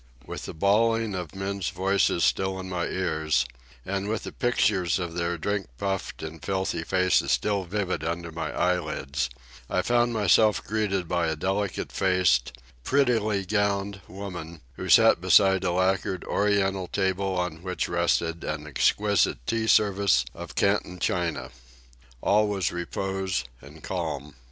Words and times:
With 0.25 0.45
the 0.45 0.53
bawling 0.55 1.13
of 1.13 1.27
the 1.33 1.37
men's 1.37 1.69
voices 1.69 2.23
still 2.23 2.59
in 2.59 2.67
my 2.67 2.85
ears, 2.87 3.45
and 3.85 4.07
with 4.07 4.23
the 4.23 4.31
pictures 4.31 4.97
of 4.97 5.13
their 5.13 5.37
drink 5.37 5.67
puffed 5.77 6.23
and 6.23 6.43
filthy 6.43 6.83
faces 6.83 7.31
still 7.31 7.65
vivid 7.65 8.03
under 8.03 8.31
my 8.31 8.51
eyelids, 8.51 9.29
I 9.69 9.83
found 9.83 10.11
myself 10.11 10.63
greeted 10.65 11.07
by 11.07 11.27
a 11.27 11.35
delicate 11.35 11.91
faced, 11.91 12.51
prettily 12.83 13.45
gowned 13.45 14.01
woman 14.07 14.61
who 14.73 14.89
sat 14.89 15.21
beside 15.21 15.63
a 15.63 15.71
lacquered 15.71 16.23
oriental 16.23 16.87
table 16.87 17.37
on 17.37 17.61
which 17.61 17.87
rested 17.87 18.43
an 18.43 18.65
exquisite 18.65 19.45
tea 19.45 19.67
service 19.67 20.25
of 20.33 20.55
Canton 20.55 20.97
china. 20.97 21.51
All 22.23 22.47
was 22.47 22.71
repose 22.71 23.45
and 23.61 23.83
calm. 23.83 24.33